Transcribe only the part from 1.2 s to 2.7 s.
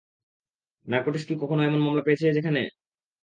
কি কখনও এমন মামলা পেয়েছে যেখানে?